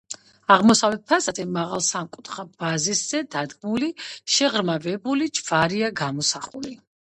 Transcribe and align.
აღმოსავლეთ 0.53 1.03
ფასადზე, 1.11 1.45
მაღალ, 1.57 1.83
სამკუთხა 1.89 2.47
ბაზისზე 2.63 3.23
დადგმული, 3.37 3.93
შეღრმავებული 4.39 5.33
ჯვარია 5.41 5.95
გამოსახული. 6.05 6.79